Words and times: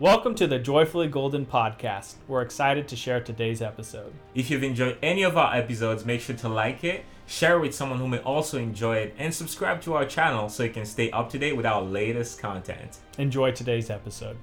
Welcome 0.00 0.34
to 0.36 0.48
the 0.48 0.58
Joyfully 0.58 1.06
Golden 1.06 1.46
podcast. 1.46 2.16
We're 2.26 2.42
excited 2.42 2.88
to 2.88 2.96
share 2.96 3.20
today's 3.20 3.62
episode. 3.62 4.12
If 4.34 4.50
you've 4.50 4.64
enjoyed 4.64 4.98
any 5.04 5.22
of 5.22 5.36
our 5.36 5.54
episodes, 5.54 6.04
make 6.04 6.20
sure 6.20 6.34
to 6.34 6.48
like 6.48 6.82
it, 6.82 7.04
share 7.26 7.58
it 7.58 7.60
with 7.60 7.76
someone 7.76 8.00
who 8.00 8.08
may 8.08 8.18
also 8.18 8.58
enjoy 8.58 8.96
it, 8.96 9.14
and 9.18 9.32
subscribe 9.32 9.80
to 9.82 9.94
our 9.94 10.04
channel 10.04 10.48
so 10.48 10.64
you 10.64 10.70
can 10.70 10.84
stay 10.84 11.12
up 11.12 11.30
to 11.30 11.38
date 11.38 11.56
with 11.56 11.64
our 11.64 11.80
latest 11.80 12.40
content. 12.40 12.98
Enjoy 13.18 13.52
today's 13.52 13.88
episode. 13.88 14.36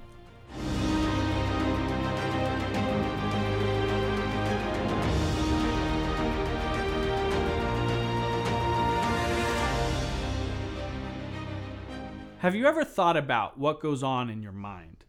Have 12.38 12.54
you 12.54 12.64
ever 12.64 12.86
thought 12.86 13.18
about 13.18 13.58
what 13.58 13.80
goes 13.80 14.02
on 14.02 14.30
in 14.30 14.40
your 14.40 14.52
mind? 14.52 15.04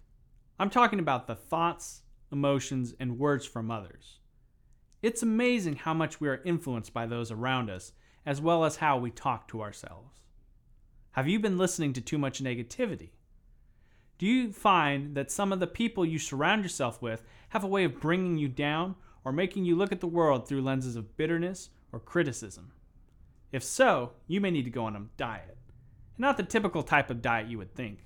I'm 0.60 0.70
talking 0.70 1.00
about 1.00 1.26
the 1.26 1.36
thoughts, 1.36 2.04
emotions, 2.32 2.94
and 3.00 3.18
words 3.18 3.46
from 3.46 3.72
others. 3.72 4.20
It's 5.02 5.24
amazing 5.24 5.78
how 5.78 5.94
much 5.94 6.22
we 6.22 6.30
are 6.30 6.42
influenced 6.46 6.94
by 6.94 7.08
those 7.08 7.32
around 7.32 7.70
us, 7.70 7.94
as 8.26 8.40
well 8.40 8.64
as 8.64 8.78
how 8.78 8.98
we 8.98 9.10
talk 9.10 9.48
to 9.48 9.62
ourselves. 9.62 10.22
Have 11.12 11.28
you 11.28 11.40
been 11.40 11.58
listening 11.58 11.92
to 11.94 12.02
too 12.02 12.18
much 12.18 12.44
negativity? 12.44 13.10
Do 14.20 14.28
you 14.28 14.54
find 14.54 15.16
that 15.16 15.32
some 15.32 15.52
of 15.52 15.60
the 15.60 15.68
people 15.68 16.06
you 16.06 16.20
surround 16.20 16.64
yourself 16.64 17.02
with 17.02 17.24
have 17.50 17.64
a 17.64 17.68
way 17.68 17.84
of 17.84 18.00
bringing 18.00 18.38
you 18.38 18.48
down 18.48 18.96
or 19.26 19.32
making 19.32 19.66
you 19.66 19.76
look 19.76 19.92
at 19.92 20.02
the 20.02 20.08
world 20.08 20.48
through 20.48 20.62
lenses 20.62 20.96
of 20.96 21.18
bitterness 21.18 21.70
or 21.92 22.00
criticism? 22.00 22.72
If 23.52 23.64
so, 23.64 24.14
you 24.28 24.40
may 24.40 24.52
need 24.52 24.66
to 24.66 24.72
go 24.72 24.86
on 24.86 24.96
a 24.96 25.06
diet. 25.18 25.58
Not 26.18 26.38
the 26.38 26.44
typical 26.44 26.84
type 26.84 27.10
of 27.10 27.22
diet 27.22 27.48
you 27.48 27.58
would 27.58 27.74
think. 27.74 28.06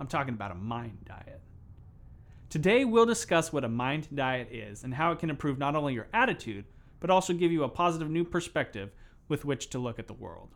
I'm 0.00 0.06
talking 0.06 0.34
about 0.34 0.50
a 0.52 0.56
mind 0.56 1.04
diet. 1.04 1.40
Today, 2.48 2.84
we'll 2.84 3.06
discuss 3.06 3.52
what 3.52 3.64
a 3.64 3.68
mind 3.68 4.06
diet 4.14 4.48
is 4.52 4.84
and 4.84 4.94
how 4.94 5.10
it 5.10 5.18
can 5.18 5.30
improve 5.30 5.58
not 5.58 5.74
only 5.74 5.94
your 5.94 6.06
attitude, 6.14 6.64
but 7.00 7.10
also 7.10 7.32
give 7.32 7.50
you 7.50 7.64
a 7.64 7.68
positive 7.68 8.08
new 8.08 8.24
perspective 8.24 8.90
with 9.26 9.44
which 9.44 9.68
to 9.70 9.80
look 9.80 9.98
at 9.98 10.06
the 10.06 10.12
world. 10.12 10.54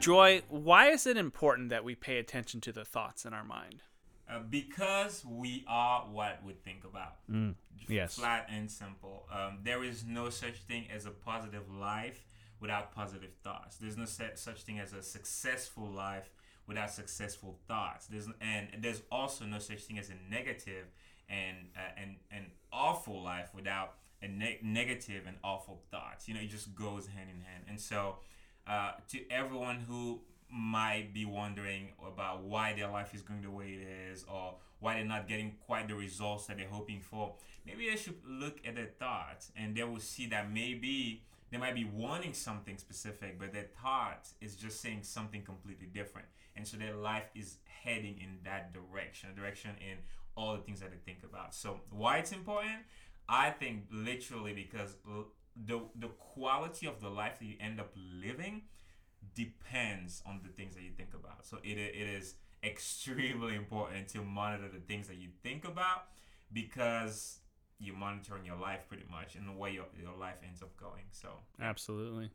Joy, 0.00 0.42
why 0.48 0.88
is 0.88 1.06
it 1.06 1.16
important 1.16 1.68
that 1.68 1.84
we 1.84 1.94
pay 1.94 2.18
attention 2.18 2.60
to 2.62 2.72
the 2.72 2.84
thoughts 2.84 3.24
in 3.24 3.32
our 3.32 3.44
mind? 3.44 3.82
Uh, 4.28 4.40
because 4.40 5.24
we 5.24 5.64
are 5.68 6.00
what 6.10 6.40
we 6.44 6.54
think 6.54 6.82
about. 6.84 7.18
Mm, 7.30 7.54
yes. 7.88 8.16
Flat 8.16 8.48
and 8.50 8.68
simple. 8.68 9.28
Um, 9.32 9.58
there 9.62 9.84
is 9.84 10.04
no 10.04 10.30
such 10.30 10.56
thing 10.62 10.86
as 10.92 11.06
a 11.06 11.10
positive 11.10 11.70
life 11.70 12.24
without 12.58 12.92
positive 12.92 13.30
thoughts. 13.44 13.76
There's 13.76 13.96
no 13.96 14.04
such 14.04 14.62
thing 14.62 14.80
as 14.80 14.92
a 14.92 15.02
successful 15.02 15.86
life 15.88 16.30
without 16.66 16.90
successful 16.90 17.58
thoughts. 17.68 18.06
There's 18.06 18.28
and 18.40 18.68
there's 18.80 19.02
also 19.10 19.44
no 19.44 19.58
such 19.58 19.82
thing 19.84 19.98
as 19.98 20.10
a 20.10 20.30
negative 20.30 20.86
and 21.28 21.56
uh, 21.76 22.00
and 22.00 22.16
an 22.30 22.46
awful 22.72 23.22
life 23.22 23.50
without 23.54 23.94
a 24.22 24.28
ne- 24.28 24.58
negative 24.62 25.24
and 25.26 25.36
awful 25.44 25.82
thoughts. 25.90 26.28
You 26.28 26.34
know, 26.34 26.40
it 26.40 26.50
just 26.50 26.74
goes 26.74 27.06
hand 27.06 27.30
in 27.30 27.40
hand. 27.42 27.64
And 27.68 27.80
so, 27.80 28.16
uh, 28.66 28.92
to 29.10 29.30
everyone 29.30 29.84
who 29.88 30.20
might 30.50 31.12
be 31.12 31.24
wondering 31.24 31.88
about 32.06 32.42
why 32.42 32.72
their 32.74 32.88
life 32.88 33.14
is 33.14 33.22
going 33.22 33.42
the 33.42 33.50
way 33.50 33.78
it 33.80 34.12
is, 34.12 34.24
or 34.32 34.54
why 34.80 34.94
they're 34.94 35.04
not 35.04 35.26
getting 35.28 35.54
quite 35.66 35.88
the 35.88 35.94
results 35.94 36.46
that 36.46 36.56
they're 36.56 36.68
hoping 36.68 37.00
for, 37.00 37.34
maybe 37.66 37.88
they 37.88 37.96
should 37.96 38.16
look 38.26 38.58
at 38.66 38.74
their 38.76 38.90
thoughts, 38.98 39.50
and 39.56 39.76
they 39.76 39.82
will 39.82 40.00
see 40.00 40.26
that 40.26 40.52
maybe 40.52 41.22
they 41.54 41.60
might 41.60 41.76
be 41.76 41.84
wanting 41.84 42.32
something 42.32 42.76
specific, 42.78 43.38
but 43.38 43.52
their 43.52 43.66
thought 43.80 44.26
is 44.40 44.56
just 44.56 44.80
saying 44.80 45.04
something 45.04 45.42
completely 45.42 45.86
different. 45.86 46.26
And 46.56 46.66
so 46.66 46.76
their 46.76 46.96
life 46.96 47.30
is 47.36 47.58
heading 47.84 48.18
in 48.18 48.38
that 48.42 48.72
direction, 48.72 49.28
a 49.32 49.36
direction 49.38 49.70
in 49.80 49.98
all 50.36 50.56
the 50.56 50.62
things 50.62 50.80
that 50.80 50.90
they 50.90 50.96
think 50.96 51.22
about. 51.22 51.54
So 51.54 51.78
why 51.90 52.18
it's 52.18 52.32
important? 52.32 52.80
I 53.28 53.50
think 53.50 53.84
literally 53.92 54.52
because 54.52 54.96
the 55.04 55.80
the 55.94 56.08
quality 56.18 56.88
of 56.88 57.00
the 57.00 57.08
life 57.08 57.38
that 57.38 57.44
you 57.44 57.54
end 57.60 57.78
up 57.78 57.92
living 57.96 58.62
depends 59.36 60.22
on 60.26 60.40
the 60.42 60.48
things 60.48 60.74
that 60.74 60.82
you 60.82 60.90
think 60.90 61.14
about. 61.14 61.46
So 61.46 61.58
it, 61.62 61.78
it 61.78 62.08
is 62.08 62.34
extremely 62.64 63.54
important 63.62 64.08
to 64.08 64.22
monitor 64.22 64.68
the 64.68 64.80
things 64.80 65.06
that 65.06 65.18
you 65.18 65.28
think 65.44 65.64
about 65.64 66.06
because 66.52 67.38
you're 67.78 67.96
monitoring 67.96 68.44
your 68.44 68.56
life 68.56 68.80
pretty 68.88 69.04
much 69.10 69.34
and 69.34 69.48
the 69.48 69.52
way 69.52 69.72
your, 69.72 69.86
your 70.00 70.16
life 70.18 70.36
ends 70.46 70.62
up 70.62 70.76
going. 70.76 71.04
So 71.10 71.28
absolutely. 71.60 72.30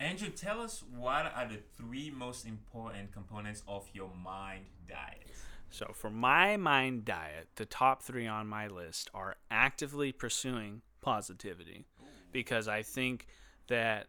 Andrew, 0.00 0.28
tell 0.28 0.60
us 0.60 0.82
what 0.96 1.32
are 1.34 1.46
the 1.48 1.58
three 1.76 2.10
most 2.10 2.46
important 2.46 3.12
components 3.12 3.62
of 3.68 3.88
your 3.92 4.10
mind 4.14 4.64
diet? 4.88 5.30
So, 5.70 5.90
for 5.92 6.10
my 6.10 6.56
mind 6.56 7.04
diet, 7.04 7.48
the 7.56 7.64
top 7.64 8.02
three 8.02 8.26
on 8.26 8.46
my 8.46 8.68
list 8.68 9.10
are 9.12 9.36
actively 9.50 10.12
pursuing 10.12 10.82
positivity 11.00 11.86
because 12.32 12.68
I 12.68 12.82
think 12.82 13.26
that 13.68 14.06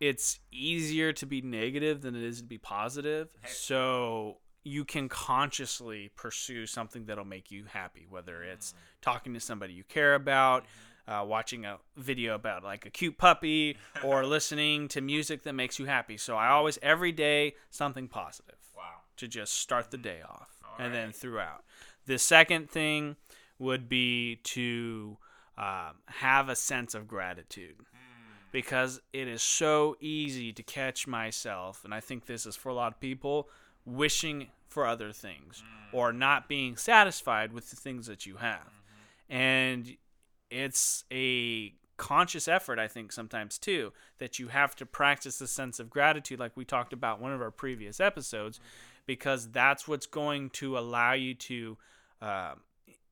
it's 0.00 0.40
easier 0.50 1.12
to 1.12 1.26
be 1.26 1.42
negative 1.42 2.00
than 2.00 2.14
it 2.14 2.22
is 2.22 2.40
to 2.40 2.46
be 2.46 2.58
positive. 2.58 3.28
So, 3.46 4.38
you 4.66 4.84
can 4.84 5.08
consciously 5.08 6.10
pursue 6.16 6.66
something 6.66 7.04
that'll 7.04 7.24
make 7.24 7.52
you 7.52 7.66
happy, 7.68 8.04
whether 8.10 8.42
it's 8.42 8.74
talking 9.00 9.32
to 9.32 9.38
somebody 9.38 9.72
you 9.72 9.84
care 9.84 10.16
about, 10.16 10.64
uh, 11.06 11.24
watching 11.24 11.64
a 11.64 11.78
video 11.96 12.34
about 12.34 12.64
like 12.64 12.84
a 12.84 12.90
cute 12.90 13.16
puppy, 13.16 13.76
or 14.04 14.26
listening 14.26 14.88
to 14.88 15.00
music 15.00 15.44
that 15.44 15.52
makes 15.52 15.78
you 15.78 15.86
happy. 15.86 16.16
So 16.16 16.34
I 16.34 16.48
always, 16.48 16.80
every 16.82 17.12
day, 17.12 17.54
something 17.70 18.08
positive. 18.08 18.56
Wow. 18.76 18.82
To 19.18 19.28
just 19.28 19.52
start 19.52 19.92
the 19.92 19.98
day 19.98 20.20
off 20.28 20.50
All 20.64 20.84
and 20.84 20.92
right. 20.92 21.00
then 21.00 21.12
throughout. 21.12 21.62
The 22.06 22.18
second 22.18 22.68
thing 22.68 23.14
would 23.60 23.88
be 23.88 24.40
to 24.42 25.16
um, 25.56 25.94
have 26.06 26.48
a 26.48 26.56
sense 26.56 26.92
of 26.96 27.06
gratitude 27.06 27.76
hmm. 27.76 28.48
because 28.50 29.00
it 29.12 29.28
is 29.28 29.42
so 29.42 29.96
easy 30.00 30.52
to 30.54 30.64
catch 30.64 31.06
myself, 31.06 31.84
and 31.84 31.94
I 31.94 32.00
think 32.00 32.26
this 32.26 32.46
is 32.46 32.56
for 32.56 32.68
a 32.70 32.74
lot 32.74 32.92
of 32.92 32.98
people, 32.98 33.48
wishing 33.84 34.48
for 34.68 34.86
other 34.86 35.12
things 35.12 35.62
or 35.92 36.12
not 36.12 36.48
being 36.48 36.76
satisfied 36.76 37.52
with 37.52 37.70
the 37.70 37.76
things 37.76 38.06
that 38.06 38.26
you 38.26 38.36
have. 38.36 38.82
And 39.28 39.96
it's 40.50 41.04
a 41.12 41.72
conscious 41.96 42.46
effort, 42.46 42.78
I 42.78 42.88
think, 42.88 43.12
sometimes 43.12 43.58
too, 43.58 43.92
that 44.18 44.38
you 44.38 44.48
have 44.48 44.76
to 44.76 44.86
practice 44.86 45.38
the 45.38 45.46
sense 45.46 45.80
of 45.80 45.90
gratitude, 45.90 46.38
like 46.38 46.56
we 46.56 46.64
talked 46.64 46.92
about 46.92 47.20
one 47.20 47.32
of 47.32 47.40
our 47.40 47.50
previous 47.50 48.00
episodes, 48.00 48.60
because 49.06 49.50
that's 49.50 49.88
what's 49.88 50.06
going 50.06 50.50
to 50.50 50.78
allow 50.78 51.12
you 51.12 51.34
to. 51.34 51.78
Uh, 52.20 52.54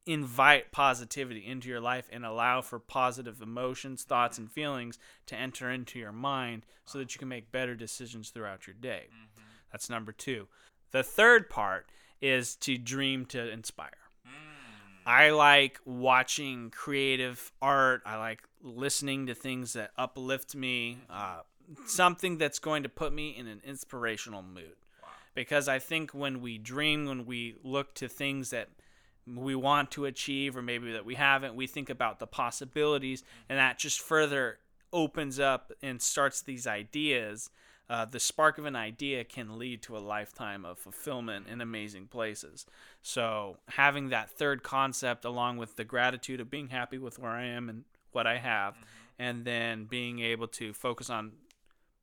invite 0.06 0.70
positivity 0.70 1.46
into 1.46 1.68
your 1.68 1.80
life 1.80 2.08
and 2.12 2.26
allow 2.26 2.60
for 2.60 2.78
positive 2.78 3.40
emotions, 3.40 4.02
thoughts, 4.02 4.36
and 4.36 4.50
feelings 4.50 4.98
to 5.26 5.34
enter 5.34 5.70
into 5.70 5.98
your 5.98 6.12
mind 6.12 6.66
so 6.84 6.98
that 6.98 7.14
you 7.14 7.18
can 7.18 7.28
make 7.28 7.50
better 7.50 7.74
decisions 7.74 8.28
throughout 8.28 8.66
your 8.66 8.74
day. 8.74 9.04
Mm-hmm. 9.08 9.42
That's 9.72 9.88
number 9.88 10.12
two. 10.12 10.46
The 10.94 11.02
third 11.02 11.50
part 11.50 11.90
is 12.22 12.54
to 12.58 12.78
dream 12.78 13.26
to 13.26 13.50
inspire. 13.50 13.90
Mm. 14.24 14.30
I 15.04 15.30
like 15.30 15.80
watching 15.84 16.70
creative 16.70 17.50
art. 17.60 18.02
I 18.06 18.16
like 18.16 18.44
listening 18.62 19.26
to 19.26 19.34
things 19.34 19.72
that 19.72 19.90
uplift 19.98 20.54
me. 20.54 20.98
Uh, 21.10 21.40
something 21.86 22.38
that's 22.38 22.60
going 22.60 22.84
to 22.84 22.88
put 22.88 23.12
me 23.12 23.30
in 23.36 23.48
an 23.48 23.60
inspirational 23.64 24.40
mood. 24.40 24.76
Wow. 25.02 25.08
Because 25.34 25.66
I 25.66 25.80
think 25.80 26.12
when 26.12 26.40
we 26.40 26.58
dream, 26.58 27.06
when 27.06 27.26
we 27.26 27.56
look 27.64 27.94
to 27.94 28.06
things 28.06 28.50
that 28.50 28.68
we 29.26 29.56
want 29.56 29.90
to 29.90 30.04
achieve 30.04 30.56
or 30.56 30.62
maybe 30.62 30.92
that 30.92 31.04
we 31.04 31.16
haven't, 31.16 31.56
we 31.56 31.66
think 31.66 31.90
about 31.90 32.20
the 32.20 32.28
possibilities, 32.28 33.24
and 33.48 33.58
that 33.58 33.80
just 33.80 34.00
further 34.00 34.58
opens 34.92 35.40
up 35.40 35.72
and 35.82 36.00
starts 36.00 36.40
these 36.40 36.68
ideas 36.68 37.50
uh, 37.88 38.04
the 38.06 38.20
spark 38.20 38.56
of 38.58 38.64
an 38.64 38.76
idea 38.76 39.24
can 39.24 39.58
lead 39.58 39.82
to 39.82 39.96
a 39.96 39.98
lifetime 39.98 40.64
of 40.64 40.78
fulfillment 40.78 41.46
in 41.48 41.60
amazing 41.60 42.06
places. 42.06 42.64
So, 43.02 43.58
having 43.68 44.08
that 44.08 44.30
third 44.30 44.62
concept, 44.62 45.24
along 45.24 45.58
with 45.58 45.76
the 45.76 45.84
gratitude 45.84 46.40
of 46.40 46.50
being 46.50 46.68
happy 46.68 46.96
with 46.96 47.18
where 47.18 47.32
I 47.32 47.44
am 47.44 47.68
and 47.68 47.84
what 48.12 48.26
I 48.26 48.38
have, 48.38 48.74
mm-hmm. 48.74 48.84
and 49.18 49.44
then 49.44 49.84
being 49.84 50.20
able 50.20 50.48
to 50.48 50.72
focus 50.72 51.10
on 51.10 51.32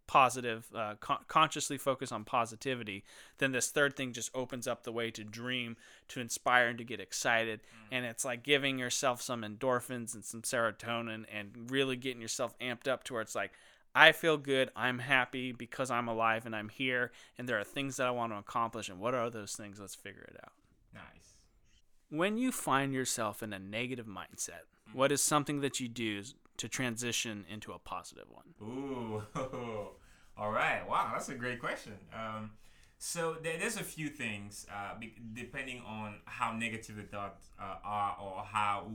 positive, 0.05 0.67
uh, 0.75 0.93
con- 0.99 1.23
consciously 1.27 1.77
focus 1.77 2.11
on 2.11 2.25
positivity, 2.25 3.03
then 3.37 3.53
this 3.53 3.69
third 3.71 3.95
thing 3.95 4.11
just 4.11 4.29
opens 4.35 4.67
up 4.67 4.83
the 4.83 4.91
way 4.91 5.09
to 5.09 5.23
dream, 5.23 5.77
to 6.09 6.19
inspire, 6.19 6.67
and 6.67 6.77
to 6.77 6.83
get 6.83 6.99
excited. 6.99 7.61
Mm-hmm. 7.61 7.95
And 7.95 8.05
it's 8.05 8.25
like 8.25 8.43
giving 8.43 8.77
yourself 8.77 9.21
some 9.21 9.41
endorphins 9.41 10.13
and 10.13 10.23
some 10.23 10.41
serotonin 10.41 11.23
and 11.33 11.71
really 11.71 11.95
getting 11.95 12.21
yourself 12.21 12.53
amped 12.59 12.89
up 12.89 13.05
to 13.05 13.13
where 13.13 13.21
it's 13.21 13.35
like, 13.35 13.53
I 13.93 14.11
feel 14.13 14.37
good. 14.37 14.69
I'm 14.75 14.99
happy 14.99 15.51
because 15.51 15.91
I'm 15.91 16.07
alive 16.07 16.45
and 16.45 16.55
I'm 16.55 16.69
here, 16.69 17.11
and 17.37 17.47
there 17.47 17.59
are 17.59 17.63
things 17.63 17.97
that 17.97 18.07
I 18.07 18.11
want 18.11 18.31
to 18.31 18.37
accomplish. 18.37 18.89
And 18.89 18.99
what 18.99 19.13
are 19.13 19.29
those 19.29 19.53
things? 19.53 19.79
Let's 19.79 19.95
figure 19.95 20.23
it 20.27 20.37
out. 20.43 20.53
Nice. 20.93 21.35
When 22.09 22.37
you 22.37 22.51
find 22.51 22.93
yourself 22.93 23.41
in 23.43 23.53
a 23.53 23.59
negative 23.59 24.05
mindset, 24.05 24.63
what 24.93 25.11
is 25.11 25.21
something 25.21 25.61
that 25.61 25.79
you 25.79 25.87
do 25.87 26.23
to 26.57 26.67
transition 26.67 27.45
into 27.49 27.71
a 27.71 27.79
positive 27.79 28.25
one? 28.29 28.53
Ooh, 28.61 29.23
all 30.37 30.51
right. 30.51 30.87
Wow, 30.87 31.11
that's 31.13 31.29
a 31.29 31.35
great 31.35 31.59
question. 31.59 31.93
Um, 32.13 32.51
So 32.97 33.35
there, 33.41 33.57
there's 33.57 33.77
a 33.77 33.83
few 33.83 34.09
things, 34.09 34.67
uh, 34.71 34.93
depending 35.33 35.81
on 35.87 36.19
how 36.25 36.53
negative 36.53 36.97
the 36.97 37.03
thoughts 37.03 37.49
uh, 37.59 37.77
are 37.83 38.15
or 38.21 38.43
how 38.43 38.91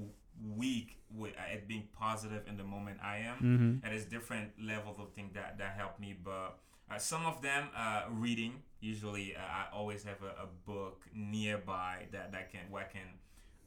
weak 0.54 0.98
with, 1.14 1.32
uh, 1.32 1.54
at 1.54 1.68
being 1.68 1.88
positive 1.98 2.42
in 2.48 2.56
the 2.56 2.64
moment 2.64 2.98
I 3.02 3.18
am. 3.18 3.36
Mm-hmm. 3.36 3.86
And 3.86 3.94
it's 3.94 4.04
different 4.04 4.50
levels 4.62 4.98
of 4.98 5.12
things 5.12 5.34
that, 5.34 5.58
that 5.58 5.74
help 5.76 5.98
me. 5.98 6.16
But 6.22 6.58
uh, 6.90 6.98
some 6.98 7.26
of 7.26 7.42
them, 7.42 7.68
uh, 7.76 8.04
reading. 8.10 8.62
Usually, 8.80 9.34
uh, 9.34 9.40
I 9.40 9.74
always 9.74 10.04
have 10.04 10.22
a, 10.22 10.42
a, 10.42 10.46
book 10.66 11.02
nearby 11.14 12.06
that, 12.12 12.30
that 12.32 12.52
can 12.52 12.60
where 12.70 12.82
I 12.82 12.86
can 12.86 13.08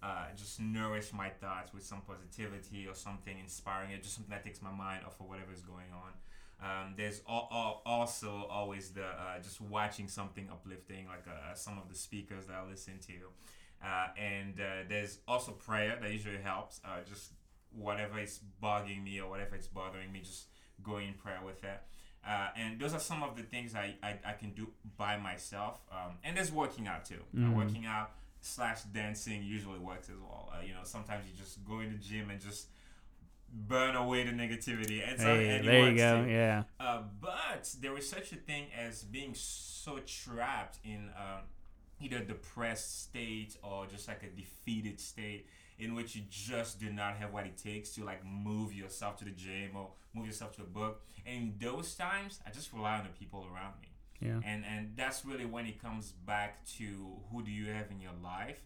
uh, 0.01 0.27
just 0.35 0.59
nourish 0.59 1.11
my 1.11 1.29
thoughts 1.29 1.73
with 1.73 1.83
some 1.83 2.01
positivity 2.01 2.87
or 2.87 2.95
something 2.95 3.37
inspiring. 3.37 3.91
It 3.91 4.03
just 4.03 4.15
something 4.15 4.31
that 4.31 4.45
takes 4.45 4.61
my 4.61 4.71
mind 4.71 5.03
off 5.05 5.19
of 5.19 5.27
whatever 5.27 5.51
is 5.51 5.61
going 5.61 5.87
on. 5.91 6.13
Um, 6.61 6.93
there's 6.95 7.21
al- 7.27 7.47
al- 7.51 7.81
also 7.85 8.45
always 8.49 8.91
the 8.91 9.05
uh, 9.05 9.39
just 9.41 9.59
watching 9.61 10.07
something 10.07 10.47
uplifting, 10.51 11.07
like 11.07 11.25
uh, 11.27 11.53
some 11.53 11.77
of 11.77 11.89
the 11.89 11.95
speakers 11.95 12.45
that 12.45 12.55
I 12.55 12.69
listen 12.69 12.99
to. 13.07 13.13
Uh, 13.83 14.07
and 14.17 14.59
uh, 14.59 14.83
there's 14.89 15.19
also 15.27 15.51
prayer 15.51 15.97
that 16.01 16.11
usually 16.11 16.37
helps. 16.37 16.81
Uh, 16.83 16.97
just 17.07 17.31
whatever 17.71 18.19
is 18.19 18.39
bugging 18.61 19.03
me 19.03 19.19
or 19.21 19.29
whatever 19.29 19.55
is 19.55 19.67
bothering 19.67 20.11
me, 20.11 20.19
just 20.21 20.47
going 20.83 21.07
in 21.07 21.13
prayer 21.13 21.39
with 21.45 21.63
it. 21.63 21.79
Uh, 22.27 22.47
and 22.57 22.79
those 22.79 22.93
are 22.93 22.99
some 22.99 23.23
of 23.23 23.35
the 23.37 23.43
things 23.43 23.75
I, 23.75 23.95
I, 24.03 24.15
I 24.25 24.33
can 24.33 24.51
do 24.51 24.67
by 24.97 25.17
myself. 25.17 25.79
Um, 25.91 26.17
and 26.23 26.35
there's 26.35 26.51
working 26.51 26.87
out 26.87 27.05
too. 27.05 27.21
Mhm. 27.35 27.55
working 27.55 27.85
out 27.85 28.11
slash 28.41 28.81
dancing 28.83 29.43
usually 29.43 29.79
works 29.79 30.09
as 30.09 30.15
well. 30.19 30.51
you 30.65 30.73
know, 30.73 30.81
sometimes 30.83 31.25
you 31.29 31.37
just 31.37 31.63
go 31.63 31.79
in 31.79 31.91
the 31.93 31.97
gym 31.97 32.29
and 32.29 32.41
just 32.41 32.67
burn 33.51 33.95
away 33.95 34.23
the 34.23 34.31
negativity. 34.31 35.07
And 35.07 35.19
so 35.19 35.25
Hey, 35.25 35.57
and 35.57 35.67
there 35.67 35.89
you 35.89 35.97
go. 35.97 36.23
too. 36.23 36.29
Yeah. 36.29 36.63
Uh, 36.79 37.03
but 37.21 37.73
there 37.81 37.97
is 37.97 38.09
such 38.09 38.31
a 38.33 38.35
thing 38.35 38.65
as 38.77 39.03
being 39.03 39.33
so 39.33 39.99
trapped 40.05 40.79
in 40.83 41.09
um, 41.17 41.43
either 42.01 42.19
depressed 42.19 43.03
state 43.03 43.57
or 43.63 43.85
just 43.87 44.07
like 44.07 44.23
a 44.23 44.27
defeated 44.27 44.99
state 44.99 45.47
in 45.77 45.95
which 45.95 46.15
you 46.15 46.21
just 46.29 46.79
do 46.79 46.91
not 46.91 47.15
have 47.15 47.33
what 47.33 47.45
it 47.45 47.57
takes 47.57 47.91
to 47.91 48.03
like 48.03 48.21
move 48.25 48.73
yourself 48.73 49.17
to 49.17 49.25
the 49.25 49.31
gym 49.31 49.71
or 49.75 49.89
move 50.13 50.25
yourself 50.25 50.55
to 50.57 50.61
a 50.61 50.65
book. 50.65 51.01
And 51.25 51.35
in 51.35 51.53
those 51.59 51.95
times, 51.95 52.39
I 52.45 52.51
just 52.51 52.73
rely 52.73 52.97
on 52.97 53.03
the 53.03 53.09
people 53.09 53.45
around 53.53 53.73
me. 53.81 53.89
Yeah. 54.19 54.39
And 54.43 54.65
and 54.65 54.91
that's 54.97 55.23
really 55.23 55.45
when 55.45 55.65
it 55.65 55.81
comes 55.81 56.11
back 56.25 56.65
to 56.77 56.83
who 57.31 57.41
do 57.41 57.51
you 57.51 57.67
have 57.71 57.89
in 57.89 58.01
your 58.01 58.11
life? 58.21 58.57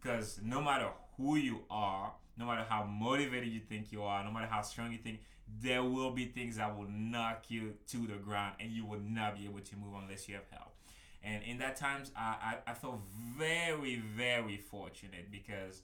Because 0.00 0.40
no 0.42 0.62
matter 0.62 0.88
who 1.16 1.36
you 1.36 1.60
are, 1.70 2.12
no 2.38 2.46
matter 2.46 2.64
how 2.68 2.84
motivated 2.84 3.48
you 3.48 3.60
think 3.60 3.92
you 3.92 4.02
are, 4.02 4.24
no 4.24 4.30
matter 4.30 4.46
how 4.46 4.62
strong 4.62 4.92
you 4.92 4.98
think, 4.98 5.20
there 5.60 5.82
will 5.82 6.12
be 6.12 6.26
things 6.26 6.56
that 6.56 6.76
will 6.76 6.88
knock 6.88 7.44
you 7.48 7.74
to 7.88 8.06
the 8.06 8.14
ground, 8.14 8.54
and 8.60 8.70
you 8.70 8.86
will 8.86 9.00
not 9.00 9.36
be 9.36 9.44
able 9.44 9.60
to 9.60 9.76
move 9.76 9.94
unless 10.00 10.28
you 10.28 10.34
have 10.34 10.44
help. 10.50 10.72
And 11.22 11.42
in 11.44 11.58
that 11.58 11.76
times, 11.76 12.10
I 12.16 12.56
I, 12.66 12.70
I 12.70 12.74
felt 12.74 13.00
very 13.38 13.96
very 13.96 14.56
fortunate 14.56 15.30
because. 15.30 15.82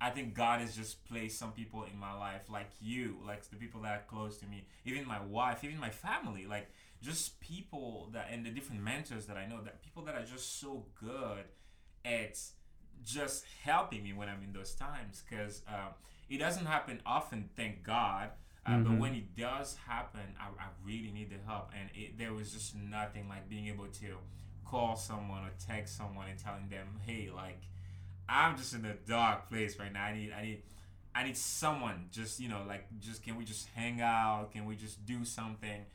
I 0.00 0.10
think 0.10 0.32
God 0.32 0.60
has 0.60 0.76
just 0.76 1.04
placed 1.06 1.40
some 1.40 1.50
people 1.50 1.82
in 1.82 1.98
my 1.98 2.16
life, 2.16 2.42
like 2.48 2.70
you, 2.80 3.16
like 3.26 3.42
the 3.50 3.56
people 3.56 3.80
that 3.80 3.92
are 3.92 4.04
close 4.06 4.36
to 4.38 4.46
me, 4.46 4.64
even 4.84 5.04
my 5.04 5.20
wife, 5.20 5.64
even 5.64 5.76
my 5.80 5.90
family, 5.90 6.46
like 6.46 6.68
just 7.02 7.40
people 7.40 8.08
that 8.12 8.28
and 8.30 8.44
the 8.44 8.50
different 8.50 8.82
mentors 8.82 9.26
that 9.26 9.36
I 9.36 9.46
know 9.46 9.60
that 9.64 9.82
people 9.82 10.02
that 10.04 10.14
are 10.14 10.24
just 10.24 10.60
so 10.60 10.86
good 11.00 11.44
at 12.04 12.38
just 13.04 13.44
helping 13.62 14.02
me 14.02 14.12
when 14.12 14.28
I'm 14.28 14.42
in 14.42 14.52
those 14.52 14.74
times 14.74 15.22
because 15.28 15.62
um, 15.68 15.94
it 16.28 16.38
doesn't 16.38 16.66
happen 16.66 17.00
often, 17.06 17.50
thank 17.56 17.84
God. 17.84 18.30
Uh, 18.66 18.78
But 18.78 18.92
Mhm. 18.92 18.98
when 18.98 19.14
it 19.14 19.36
does 19.36 19.76
happen, 19.76 20.36
I, 20.38 20.46
I 20.62 20.68
really 20.84 21.10
need 21.10 21.30
the 21.30 21.38
help, 21.46 21.70
and 21.74 21.90
it, 21.94 22.18
there 22.18 22.32
was 22.34 22.52
just 22.52 22.74
nothing 22.74 23.28
like 23.28 23.48
being 23.48 23.66
able 23.68 23.88
to 23.88 24.18
call 24.64 24.96
someone 24.96 25.44
or 25.44 25.50
text 25.58 25.96
someone 25.96 26.28
and 26.28 26.38
telling 26.38 26.68
them, 26.68 27.00
"Hey, 27.06 27.30
like 27.30 27.62
I'm 28.28 28.56
just 28.56 28.74
in 28.74 28.84
a 28.84 28.94
dark 28.94 29.48
place 29.48 29.78
right 29.78 29.92
now. 29.92 30.04
I 30.04 30.14
need, 30.16 30.32
I 30.32 30.42
need, 30.42 30.62
I 31.14 31.24
need 31.24 31.36
someone. 31.36 32.08
Just 32.12 32.40
you 32.40 32.48
know, 32.48 32.64
like, 32.66 32.86
just 33.00 33.22
can 33.22 33.36
we 33.36 33.44
just 33.44 33.68
hang 33.74 34.00
out? 34.00 34.52
Can 34.52 34.66
we 34.66 34.76
just 34.76 35.04
do 35.06 35.24
something 35.24 35.86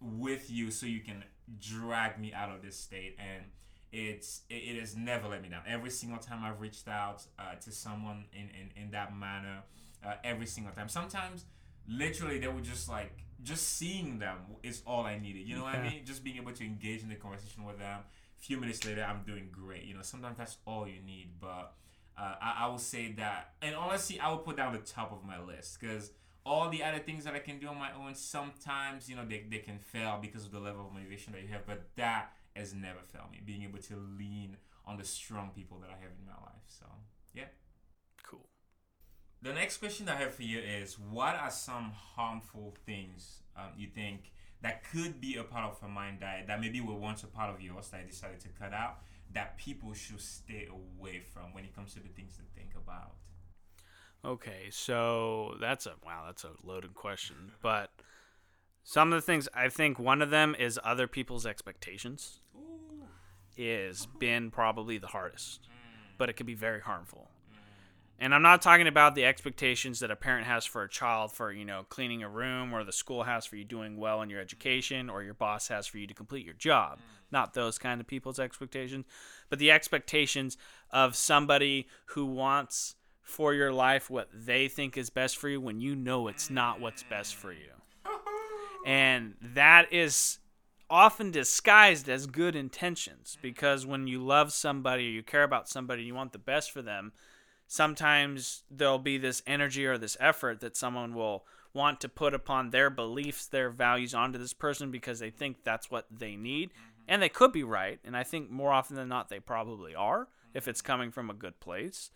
with 0.00 0.50
you 0.50 0.70
so 0.70 0.86
you 0.86 1.00
can 1.00 1.24
drag 1.60 2.18
me 2.20 2.32
out 2.32 2.50
of 2.50 2.62
this 2.62 2.76
state?" 2.78 3.16
And 3.18 3.44
it's 3.92 4.42
it, 4.48 4.54
it 4.76 4.80
has 4.80 4.96
never 4.96 5.28
let 5.28 5.42
me 5.42 5.48
down. 5.48 5.62
Every 5.66 5.90
single 5.90 6.18
time 6.18 6.42
I've 6.44 6.60
reached 6.60 6.88
out 6.88 7.22
uh, 7.38 7.54
to 7.56 7.72
someone 7.72 8.24
in, 8.32 8.48
in, 8.50 8.84
in 8.84 8.90
that 8.92 9.16
manner, 9.16 9.62
uh, 10.04 10.14
every 10.24 10.46
single 10.46 10.72
time. 10.72 10.88
Sometimes, 10.88 11.44
literally, 11.88 12.38
they 12.38 12.48
were 12.48 12.60
just 12.60 12.88
like, 12.88 13.12
just 13.42 13.76
seeing 13.76 14.18
them 14.18 14.38
is 14.62 14.82
all 14.86 15.04
I 15.04 15.18
needed. 15.18 15.48
You 15.48 15.56
know 15.56 15.64
what 15.64 15.74
I 15.74 15.82
mean? 15.82 16.04
Just 16.04 16.22
being 16.22 16.36
able 16.36 16.52
to 16.52 16.64
engage 16.64 17.02
in 17.02 17.08
the 17.08 17.16
conversation 17.16 17.64
with 17.64 17.78
them. 17.78 18.00
A 18.38 18.42
few 18.42 18.56
minutes 18.56 18.84
later, 18.84 19.04
I'm 19.04 19.22
doing 19.26 19.48
great. 19.50 19.84
You 19.84 19.94
know, 19.94 20.02
sometimes 20.02 20.38
that's 20.38 20.58
all 20.66 20.86
you 20.86 21.00
need. 21.04 21.30
But 21.40 21.72
uh, 22.16 22.34
I, 22.40 22.56
I 22.60 22.68
would 22.68 22.80
say 22.80 23.12
that, 23.18 23.54
and 23.60 23.74
honestly, 23.74 24.20
I 24.20 24.30
will 24.30 24.38
put 24.38 24.56
down 24.56 24.72
the 24.72 24.78
top 24.78 25.12
of 25.12 25.24
my 25.24 25.40
list 25.40 25.78
because 25.80 26.10
all 26.44 26.68
the 26.68 26.82
other 26.82 26.98
things 26.98 27.24
that 27.24 27.34
I 27.34 27.38
can 27.38 27.58
do 27.58 27.68
on 27.68 27.78
my 27.78 27.90
own, 27.92 28.14
sometimes, 28.14 29.08
you 29.08 29.16
know, 29.16 29.24
they, 29.24 29.44
they 29.48 29.58
can 29.58 29.78
fail 29.78 30.18
because 30.20 30.44
of 30.44 30.52
the 30.52 30.60
level 30.60 30.86
of 30.86 30.92
motivation 30.92 31.32
that 31.32 31.42
you 31.42 31.48
have. 31.48 31.66
But 31.66 31.82
that 31.96 32.32
has 32.54 32.74
never 32.74 32.98
failed 33.12 33.30
me, 33.32 33.40
being 33.44 33.62
able 33.62 33.78
to 33.78 33.96
lean 34.18 34.56
on 34.86 34.96
the 34.98 35.04
strong 35.04 35.50
people 35.54 35.78
that 35.80 35.88
I 35.90 35.94
have 35.94 36.10
in 36.18 36.26
my 36.26 36.32
life. 36.32 36.62
So, 36.66 36.86
yeah. 36.86 37.11
The 39.42 39.52
next 39.52 39.78
question 39.78 40.08
I 40.08 40.14
have 40.14 40.34
for 40.34 40.44
you 40.44 40.60
is 40.60 40.96
What 40.98 41.34
are 41.34 41.50
some 41.50 41.92
harmful 42.14 42.76
things 42.86 43.40
um, 43.56 43.70
you 43.76 43.88
think 43.88 44.32
that 44.62 44.84
could 44.84 45.20
be 45.20 45.36
a 45.36 45.42
part 45.42 45.64
of 45.64 45.82
a 45.82 45.88
mind 45.88 46.20
diet 46.20 46.46
that 46.46 46.60
maybe 46.60 46.80
were 46.80 46.94
once 46.94 47.24
a 47.24 47.26
part 47.26 47.52
of 47.52 47.60
yours 47.60 47.88
that 47.88 48.00
I 48.00 48.04
decided 48.04 48.38
to 48.40 48.48
cut 48.48 48.72
out 48.72 48.98
that 49.34 49.58
people 49.58 49.94
should 49.94 50.20
stay 50.20 50.68
away 50.70 51.20
from 51.20 51.52
when 51.52 51.64
it 51.64 51.74
comes 51.74 51.94
to 51.94 52.00
the 52.00 52.08
things 52.08 52.36
to 52.36 52.42
think 52.54 52.70
about? 52.76 53.14
Okay, 54.24 54.68
so 54.70 55.56
that's 55.60 55.86
a 55.86 55.94
wow, 56.06 56.22
that's 56.26 56.44
a 56.44 56.50
loaded 56.62 56.94
question. 56.94 57.50
But 57.60 57.90
some 58.84 59.12
of 59.12 59.16
the 59.16 59.26
things 59.26 59.48
I 59.52 59.68
think 59.68 59.98
one 59.98 60.22
of 60.22 60.30
them 60.30 60.54
is 60.56 60.78
other 60.84 61.08
people's 61.08 61.46
expectations 61.46 62.38
Ooh. 62.54 63.06
is 63.56 64.06
been 64.20 64.52
probably 64.52 64.98
the 64.98 65.08
hardest, 65.08 65.68
but 66.16 66.30
it 66.30 66.34
can 66.34 66.46
be 66.46 66.54
very 66.54 66.80
harmful. 66.80 67.31
And 68.22 68.32
I'm 68.32 68.42
not 68.42 68.62
talking 68.62 68.86
about 68.86 69.16
the 69.16 69.24
expectations 69.24 69.98
that 69.98 70.12
a 70.12 70.14
parent 70.14 70.46
has 70.46 70.64
for 70.64 70.84
a 70.84 70.88
child 70.88 71.32
for, 71.32 71.50
you 71.50 71.64
know, 71.64 71.84
cleaning 71.88 72.22
a 72.22 72.28
room 72.28 72.72
or 72.72 72.84
the 72.84 72.92
school 72.92 73.24
has 73.24 73.46
for 73.46 73.56
you 73.56 73.64
doing 73.64 73.96
well 73.96 74.22
in 74.22 74.30
your 74.30 74.40
education 74.40 75.10
or 75.10 75.24
your 75.24 75.34
boss 75.34 75.66
has 75.66 75.88
for 75.88 75.98
you 75.98 76.06
to 76.06 76.14
complete 76.14 76.44
your 76.44 76.54
job. 76.54 76.98
Mm. 76.98 77.32
Not 77.32 77.54
those 77.54 77.78
kind 77.78 78.00
of 78.00 78.06
people's 78.06 78.38
expectations, 78.38 79.06
but 79.50 79.58
the 79.58 79.72
expectations 79.72 80.56
of 80.92 81.16
somebody 81.16 81.88
who 82.10 82.24
wants 82.24 82.94
for 83.22 83.54
your 83.54 83.72
life 83.72 84.08
what 84.08 84.28
they 84.32 84.68
think 84.68 84.96
is 84.96 85.10
best 85.10 85.36
for 85.36 85.48
you 85.48 85.60
when 85.60 85.80
you 85.80 85.96
know 85.96 86.28
it's 86.28 86.48
not 86.48 86.80
what's 86.80 87.02
best 87.02 87.34
for 87.34 87.52
you. 87.52 87.72
And 88.86 89.34
that 89.40 89.92
is 89.92 90.38
often 90.88 91.32
disguised 91.32 92.08
as 92.08 92.26
good 92.26 92.54
intentions 92.54 93.36
because 93.42 93.84
when 93.84 94.06
you 94.06 94.22
love 94.22 94.52
somebody 94.52 95.06
or 95.06 95.10
you 95.10 95.22
care 95.24 95.42
about 95.42 95.68
somebody, 95.68 96.04
you 96.04 96.14
want 96.14 96.32
the 96.32 96.38
best 96.38 96.70
for 96.70 96.82
them. 96.82 97.12
Sometimes 97.72 98.64
there'll 98.70 98.98
be 98.98 99.16
this 99.16 99.42
energy 99.46 99.86
or 99.86 99.96
this 99.96 100.14
effort 100.20 100.60
that 100.60 100.76
someone 100.76 101.14
will 101.14 101.46
want 101.72 102.02
to 102.02 102.08
put 102.10 102.34
upon 102.34 102.68
their 102.68 102.90
beliefs, 102.90 103.46
their 103.46 103.70
values 103.70 104.12
onto 104.12 104.38
this 104.38 104.52
person 104.52 104.90
because 104.90 105.20
they 105.20 105.30
think 105.30 105.64
that's 105.64 105.90
what 105.90 106.04
they 106.10 106.36
need. 106.36 106.68
Mm-hmm. 106.68 107.04
And 107.08 107.22
they 107.22 107.30
could 107.30 107.50
be 107.50 107.64
right. 107.64 107.98
And 108.04 108.14
I 108.14 108.24
think 108.24 108.50
more 108.50 108.72
often 108.72 108.96
than 108.96 109.08
not, 109.08 109.30
they 109.30 109.40
probably 109.40 109.94
are 109.94 110.28
if 110.52 110.68
it's 110.68 110.82
coming 110.82 111.10
from 111.10 111.30
a 111.30 111.32
good 111.32 111.60
place. 111.60 112.10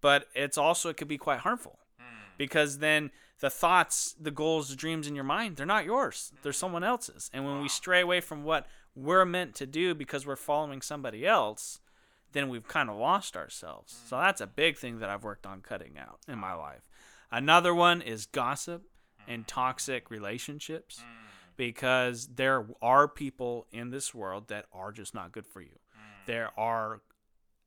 But 0.00 0.28
it's 0.32 0.56
also, 0.56 0.90
it 0.90 0.96
could 0.96 1.08
be 1.08 1.18
quite 1.18 1.40
harmful 1.40 1.80
mm. 2.00 2.04
because 2.38 2.78
then 2.78 3.10
the 3.40 3.50
thoughts, 3.50 4.14
the 4.16 4.30
goals, 4.30 4.68
the 4.68 4.76
dreams 4.76 5.08
in 5.08 5.16
your 5.16 5.24
mind, 5.24 5.56
they're 5.56 5.66
not 5.66 5.84
yours. 5.84 6.30
They're 6.44 6.52
mm-hmm. 6.52 6.56
someone 6.56 6.84
else's. 6.84 7.30
And 7.34 7.44
when 7.44 7.60
we 7.60 7.68
stray 7.68 8.00
away 8.00 8.20
from 8.20 8.44
what 8.44 8.68
we're 8.94 9.24
meant 9.24 9.56
to 9.56 9.66
do 9.66 9.92
because 9.92 10.24
we're 10.24 10.36
following 10.36 10.80
somebody 10.80 11.26
else, 11.26 11.80
then 12.32 12.48
we've 12.48 12.68
kind 12.68 12.88
of 12.88 12.96
lost 12.96 13.36
ourselves. 13.36 13.98
So 14.08 14.16
mm. 14.16 14.22
that's 14.22 14.40
a 14.40 14.46
big 14.46 14.76
thing 14.76 14.98
that 15.00 15.08
I've 15.08 15.24
worked 15.24 15.46
on 15.46 15.60
cutting 15.60 15.98
out 15.98 16.20
in 16.28 16.38
my 16.38 16.54
life. 16.54 16.88
Another 17.30 17.74
one 17.74 18.02
is 18.02 18.26
gossip 18.26 18.84
and 19.28 19.44
mm. 19.44 19.46
toxic 19.46 20.10
relationships 20.10 21.00
mm. 21.00 21.56
because 21.56 22.28
there 22.34 22.66
are 22.82 23.08
people 23.08 23.66
in 23.72 23.90
this 23.90 24.14
world 24.14 24.48
that 24.48 24.66
are 24.72 24.92
just 24.92 25.14
not 25.14 25.32
good 25.32 25.46
for 25.46 25.60
you. 25.60 25.78
There 26.26 26.50
are 26.56 27.00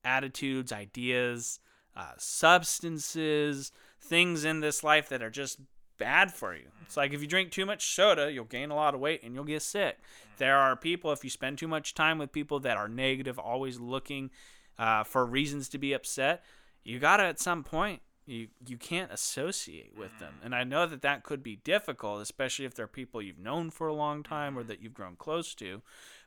attitudes, 0.06 0.72
ideas, 0.72 1.60
uh, 1.96 2.14
substances, 2.18 3.72
things 4.00 4.46
in 4.46 4.60
this 4.62 4.84
life 4.84 5.10
that 5.10 5.22
are 5.22 5.30
just 5.30 5.60
bad 5.98 6.34
for 6.34 6.56
you. 6.56 6.66
It's 6.82 6.98
like 6.98 7.14
if 7.14 7.22
you 7.22 7.28
drink 7.28 7.52
too 7.52 7.66
much 7.66 7.94
soda, 7.94 8.32
you'll 8.32 8.46
gain 8.46 8.72
a 8.72 8.76
lot 8.76 8.94
of 8.94 9.00
weight 9.00 9.24
and 9.24 9.36
you'll 9.36 9.44
get 9.44 9.62
sick. 9.62 10.00
There 10.38 10.58
are 10.58 10.76
people, 10.76 11.12
if 11.12 11.24
you 11.24 11.30
spend 11.30 11.58
too 11.58 11.68
much 11.68 11.94
time 11.94 12.18
with 12.18 12.32
people 12.32 12.60
that 12.62 12.78
are 12.78 12.88
negative, 12.88 13.38
always 13.38 13.80
looking 13.80 14.32
uh, 14.78 15.04
for 15.04 15.26
reasons 15.26 15.70
to 15.70 15.78
be 15.78 15.94
upset, 15.94 16.44
you 16.84 17.00
gotta 17.00 17.24
at 17.24 17.40
some 17.40 17.64
point 17.64 18.02
you 18.26 18.48
you 18.66 18.78
can't 18.78 19.12
associate 19.12 19.94
with 19.98 20.12
mm-hmm. 20.12 20.20
them. 20.20 20.34
And 20.44 20.56
I 20.56 20.64
know 20.64 20.86
that 20.86 21.02
that 21.02 21.24
could 21.24 21.44
be 21.44 21.58
difficult, 21.58 22.22
especially 22.22 22.66
if 22.66 22.74
they're 22.74 22.88
people 22.88 23.22
you've 23.22 23.40
known 23.40 23.70
for 23.70 23.88
a 23.88 23.94
long 23.94 24.24
time 24.24 24.58
or 24.58 24.62
mm-hmm. 24.62 24.70
that 24.70 24.82
you've 24.82 24.94
grown 24.94 25.16
close 25.16 25.54
to. 25.56 25.82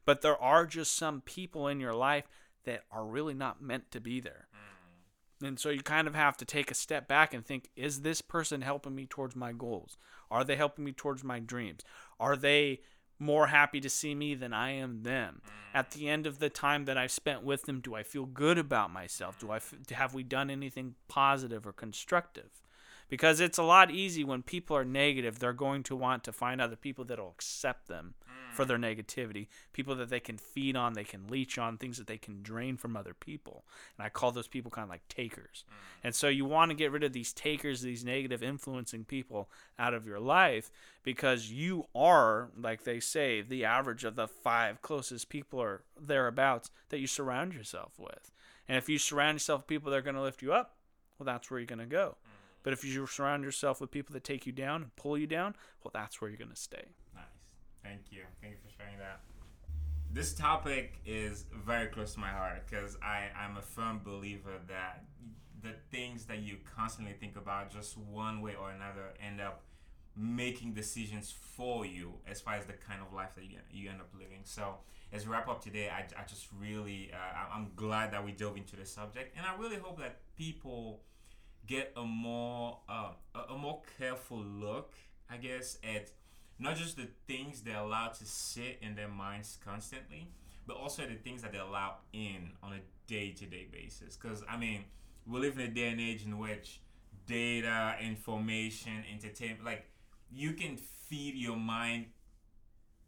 But 0.04 0.22
there 0.22 0.40
are 0.40 0.66
just 0.66 0.94
some 0.94 1.20
people 1.20 1.68
in 1.68 1.80
your 1.80 1.94
life 1.94 2.28
that 2.64 2.82
are 2.90 3.04
really 3.04 3.34
not 3.34 3.62
meant 3.62 3.90
to 3.92 4.00
be 4.00 4.20
there. 4.20 4.48
Mm-hmm. 4.54 5.46
And 5.46 5.60
so 5.60 5.70
you 5.70 5.82
kind 5.82 6.06
of 6.06 6.14
have 6.14 6.36
to 6.38 6.44
take 6.44 6.70
a 6.70 6.74
step 6.74 7.08
back 7.08 7.34
and 7.34 7.44
think 7.44 7.70
is 7.76 8.02
this 8.02 8.20
person 8.20 8.62
helping 8.62 8.94
me 8.94 9.06
towards 9.06 9.36
my 9.36 9.52
goals? 9.52 9.98
Are 10.30 10.44
they 10.44 10.56
helping 10.56 10.84
me 10.84 10.92
towards 10.92 11.24
my 11.24 11.38
dreams? 11.38 11.82
Are 12.18 12.36
they 12.36 12.80
more 13.18 13.48
happy 13.48 13.80
to 13.80 13.88
see 13.88 14.14
me 14.14 14.34
than 14.34 14.52
I 14.52 14.70
am 14.72 15.02
them? 15.02 15.42
Mm. 15.44 15.50
At 15.74 15.90
the 15.90 16.08
end 16.08 16.26
of 16.26 16.38
the 16.38 16.50
time 16.50 16.84
that 16.86 16.96
I've 16.96 17.10
spent 17.10 17.42
with 17.42 17.62
them, 17.62 17.80
do 17.80 17.94
I 17.94 18.02
feel 18.02 18.26
good 18.26 18.58
about 18.58 18.90
myself? 18.90 19.38
Do 19.38 19.50
I 19.50 19.56
f- 19.56 19.74
have 19.90 20.14
we 20.14 20.22
done 20.22 20.50
anything 20.50 20.94
positive 21.08 21.66
or 21.66 21.72
constructive? 21.72 22.62
Because 23.08 23.38
it's 23.40 23.58
a 23.58 23.62
lot 23.62 23.90
easy 23.90 24.24
when 24.24 24.42
people 24.42 24.76
are 24.76 24.84
negative, 24.84 25.38
they're 25.38 25.52
going 25.52 25.84
to 25.84 25.94
want 25.94 26.24
to 26.24 26.32
find 26.32 26.60
other 26.60 26.76
people 26.76 27.04
that'll 27.04 27.30
accept 27.30 27.86
them 27.86 28.14
for 28.56 28.64
their 28.64 28.78
negativity, 28.78 29.46
people 29.72 29.94
that 29.96 30.08
they 30.08 30.20
can 30.20 30.38
feed 30.38 30.76
on, 30.76 30.94
they 30.94 31.04
can 31.04 31.28
leech 31.28 31.58
on, 31.58 31.76
things 31.76 31.98
that 31.98 32.06
they 32.06 32.16
can 32.16 32.42
drain 32.42 32.76
from 32.76 32.96
other 32.96 33.14
people. 33.14 33.64
And 33.96 34.06
I 34.06 34.08
call 34.08 34.32
those 34.32 34.48
people 34.48 34.70
kind 34.70 34.84
of 34.84 34.90
like 34.90 35.06
takers. 35.08 35.64
Mm. 35.68 35.74
And 36.04 36.14
so 36.14 36.28
you 36.28 36.44
want 36.44 36.70
to 36.70 36.76
get 36.76 36.90
rid 36.90 37.04
of 37.04 37.12
these 37.12 37.32
takers, 37.32 37.82
these 37.82 38.04
negative 38.04 38.42
influencing 38.42 39.04
people 39.04 39.48
out 39.78 39.94
of 39.94 40.06
your 40.06 40.18
life 40.18 40.70
because 41.02 41.50
you 41.50 41.86
are, 41.94 42.48
like 42.58 42.84
they 42.84 42.98
say, 42.98 43.42
the 43.42 43.64
average 43.64 44.04
of 44.04 44.16
the 44.16 44.26
five 44.26 44.82
closest 44.82 45.28
people 45.28 45.60
or 45.60 45.82
thereabouts 46.00 46.70
that 46.88 46.98
you 46.98 47.06
surround 47.06 47.54
yourself 47.54 47.92
with. 47.98 48.32
And 48.68 48.76
if 48.78 48.88
you 48.88 48.98
surround 48.98 49.36
yourself 49.36 49.60
with 49.60 49.68
people 49.68 49.90
that 49.90 49.98
are 49.98 50.02
going 50.02 50.16
to 50.16 50.22
lift 50.22 50.42
you 50.42 50.52
up, 50.52 50.74
well, 51.18 51.24
that's 51.26 51.50
where 51.50 51.60
you're 51.60 51.66
going 51.66 51.78
to 51.78 51.86
go. 51.86 52.16
Mm. 52.26 52.36
But 52.62 52.72
if 52.72 52.82
you 52.84 53.06
surround 53.06 53.44
yourself 53.44 53.80
with 53.80 53.92
people 53.92 54.12
that 54.14 54.24
take 54.24 54.44
you 54.44 54.52
down 54.52 54.82
and 54.82 54.96
pull 54.96 55.16
you 55.16 55.28
down, 55.28 55.54
well, 55.84 55.92
that's 55.94 56.20
where 56.20 56.28
you're 56.28 56.36
going 56.36 56.50
to 56.50 56.56
stay. 56.56 56.86
Thank 57.86 58.10
you. 58.10 58.22
Thank 58.40 58.54
you 58.54 58.58
for 58.64 58.76
sharing 58.76 58.98
that. 58.98 59.20
This 60.12 60.34
topic 60.34 60.98
is 61.04 61.44
very 61.64 61.86
close 61.86 62.14
to 62.14 62.20
my 62.20 62.30
heart 62.30 62.66
because 62.68 62.96
I 63.02 63.28
I'm 63.38 63.56
a 63.56 63.62
firm 63.62 64.00
believer 64.04 64.58
that 64.68 65.04
the 65.62 65.74
things 65.90 66.24
that 66.26 66.38
you 66.38 66.56
constantly 66.76 67.12
think 67.12 67.36
about 67.36 67.70
just 67.70 67.96
one 67.96 68.40
way 68.40 68.54
or 68.60 68.70
another 68.70 69.14
end 69.24 69.40
up 69.40 69.62
making 70.16 70.72
decisions 70.72 71.30
for 71.30 71.84
you 71.84 72.14
as 72.26 72.40
far 72.40 72.54
as 72.54 72.64
the 72.64 72.72
kind 72.72 73.00
of 73.06 73.12
life 73.12 73.34
that 73.36 73.44
you, 73.44 73.58
you 73.70 73.90
end 73.90 74.00
up 74.00 74.08
living. 74.18 74.40
So 74.44 74.76
as 75.12 75.26
we 75.26 75.32
wrap 75.32 75.48
up 75.48 75.62
today, 75.62 75.88
I, 75.88 76.00
I 76.18 76.24
just 76.26 76.48
really 76.58 77.10
uh, 77.12 77.54
I'm 77.54 77.70
glad 77.76 78.12
that 78.12 78.24
we 78.24 78.32
dove 78.32 78.56
into 78.56 78.74
this 78.74 78.92
subject, 78.92 79.36
and 79.36 79.46
I 79.46 79.54
really 79.60 79.76
hope 79.76 79.98
that 80.00 80.16
people 80.36 81.02
get 81.66 81.92
a 81.96 82.02
more 82.02 82.78
uh, 82.88 83.10
a 83.50 83.56
more 83.56 83.82
careful 83.98 84.38
look, 84.38 84.94
I 85.30 85.36
guess, 85.36 85.78
at 85.84 86.10
not 86.58 86.76
just 86.76 86.96
the 86.96 87.08
things 87.26 87.60
they're 87.62 87.76
allowed 87.76 88.14
to 88.14 88.24
sit 88.24 88.78
in 88.80 88.94
their 88.94 89.08
minds 89.08 89.58
constantly, 89.64 90.28
but 90.66 90.76
also 90.76 91.02
the 91.06 91.14
things 91.14 91.42
that 91.42 91.52
they 91.52 91.58
allow 91.58 91.96
in 92.12 92.52
on 92.62 92.72
a 92.72 92.80
day 93.06 93.30
to 93.32 93.46
day 93.46 93.66
basis. 93.70 94.16
Because 94.16 94.42
I 94.48 94.56
mean, 94.56 94.84
we 95.26 95.40
live 95.40 95.58
in 95.58 95.64
a 95.66 95.68
day 95.68 95.88
and 95.88 96.00
age 96.00 96.24
in 96.24 96.38
which 96.38 96.80
data, 97.26 97.96
information, 98.00 99.04
entertainment, 99.12 99.64
like 99.64 99.86
you 100.30 100.52
can 100.52 100.76
feed 100.76 101.34
your 101.34 101.56
mind 101.56 102.06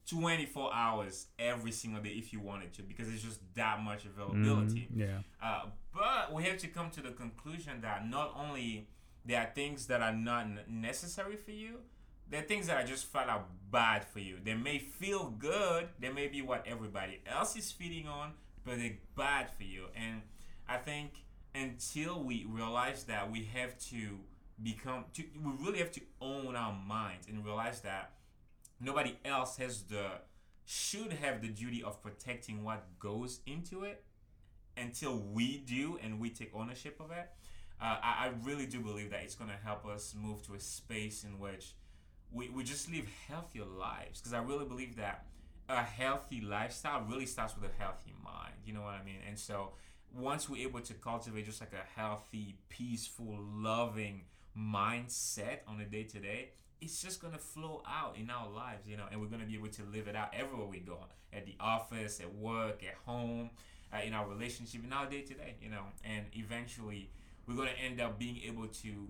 24 0.09 0.75
hours 0.75 1.27
every 1.39 1.71
single 1.71 2.03
day 2.03 2.11
if 2.11 2.33
you 2.33 2.41
wanted 2.41 2.73
to 2.73 2.83
because 2.83 3.09
it's 3.09 3.23
just 3.23 3.41
that 3.55 3.83
much 3.83 4.05
availability. 4.07 4.89
yeah. 4.95 5.19
Uh, 5.43 5.65
but 5.93 6.33
we 6.33 6.45
have 6.45 6.59
to 6.59 6.69
come 6.69 6.91
to 6.91 7.03
the 7.03 7.11
conclusion 7.11 7.81
that 7.83 8.09
not 8.09 8.35
only 8.39 8.89
there 9.25 9.41
are 9.41 9.51
things 9.55 9.87
that 9.87 10.01
are 10.01 10.15
not 10.15 10.47
necessary 10.69 11.37
for 11.37 11.51
you, 11.51 11.79
there 12.31 12.41
are 12.41 12.45
things 12.45 12.67
that 12.67 12.77
are 12.77 12.87
just 12.87 13.07
flat 13.07 13.29
out 13.29 13.49
bad 13.71 14.05
for 14.05 14.21
you. 14.21 14.37
They 14.43 14.55
may 14.55 14.79
feel 14.79 15.35
good, 15.39 15.89
they 15.99 16.11
may 16.11 16.29
be 16.29 16.43
what 16.43 16.65
everybody 16.67 17.21
else 17.27 17.57
is 17.57 17.71
feeding 17.71 18.07
on, 18.07 18.33
but 18.65 18.79
they're 18.79 18.99
bad 19.17 19.51
for 19.57 19.65
you. 19.65 19.85
And 19.97 20.23
I 20.69 20.77
think 20.77 21.25
until 21.55 22.23
we 22.23 22.47
realize 22.49 23.05
that 23.05 23.31
we 23.31 23.49
have 23.55 23.79
to 23.91 24.19
become, 24.63 25.05
to, 25.15 25.25
we 25.43 25.53
really 25.65 25.79
have 25.79 25.93
to 25.93 26.01
own 26.21 26.57
our 26.57 26.73
minds 26.73 27.29
and 27.29 27.45
realize 27.45 27.81
that 27.83 28.13
nobody 28.81 29.17
else 29.25 29.57
has 29.57 29.83
the 29.83 30.07
should 30.71 31.15
have 31.15 31.41
the 31.41 31.49
duty 31.49 31.83
of 31.83 32.03
protecting 32.03 32.63
what 32.63 32.85
goes 32.99 33.41
into 33.47 33.85
it 33.85 34.05
until 34.77 35.17
we 35.17 35.59
do 35.59 35.99
and 36.03 36.21
we 36.21 36.29
take 36.29 36.55
ownership 36.55 37.01
of 37.01 37.11
it. 37.11 37.31
Uh, 37.81 37.97
I, 38.03 38.27
I 38.27 38.33
really 38.43 38.67
do 38.67 38.81
believe 38.81 39.11
that 39.11 39.23
it's 39.23 39.35
going 39.35 39.51
to 39.51 39.57
help 39.57 39.87
us 39.87 40.15
move 40.15 40.43
to 40.47 40.55
a 40.55 40.61
space 40.61 41.25
in 41.25 41.39
which 41.39 41.73
we, 42.33 42.49
we 42.51 42.63
just 42.65 42.91
live 42.91 43.07
healthier 43.29 43.65
lives 43.65 44.21
because 44.21 44.33
I 44.33 44.41
really 44.41 44.65
believe 44.65 44.97
that 44.97 45.25
a 45.69 45.83
healthy 45.83 46.41
lifestyle 46.41 47.05
really 47.09 47.27
starts 47.27 47.55
with 47.55 47.71
a 47.71 47.83
healthy 47.83 48.15
mind. 48.25 48.55
You 48.65 48.75
know 48.75 48.83
what 48.83 48.95
I 48.95 49.05
mean? 49.05 49.21
And 49.27 49.39
so 49.39 49.73
once 50.15 50.49
we're 50.49 50.67
able 50.67 50.81
to 50.81 50.95
cultivate 50.95 51.47
just 51.47 51.61
like 51.61 51.73
a 51.73 52.01
healthy, 52.01 52.57
peaceful, 52.69 53.39
loving 53.39 54.23
mindset 54.57 55.59
on 55.67 55.81
a 55.81 55.85
day 55.85 56.05
to 56.05 56.19
day, 56.19 56.51
it's 56.81 57.03
just 57.03 57.21
gonna 57.21 57.39
flow 57.39 57.83
out 57.87 58.17
in 58.17 58.31
our 58.31 58.49
lives, 58.49 58.87
you 58.87 58.97
know, 58.97 59.05
and 59.11 59.21
we're 59.21 59.27
gonna 59.27 59.45
be 59.45 59.55
able 59.55 59.69
to 59.69 59.83
live 59.93 60.09
it 60.09 60.17
out 60.17 60.31
everywhere 60.33 60.67
we 60.67 60.79
go 60.79 60.99
at 61.33 61.45
the 61.45 61.55
office, 61.61 62.21
at 62.21 62.33
work, 62.35 62.83
at 62.83 62.95
home, 63.05 63.51
uh, 63.93 63.99
in 64.05 64.15
our 64.15 64.29
relationship, 64.29 64.83
in 64.85 64.93
our 64.93 65.07
day 65.07 65.23
to 65.23 65.35
day, 65.35 65.57
you 65.61 65.69
know, 65.71 65.83
and 66.05 66.27
eventually 66.35 67.11
we're 67.47 67.57
gonna 67.57 67.71
end 67.83 68.01
up 68.01 68.19
being 68.19 68.41
able 68.47 68.67
to 68.69 69.09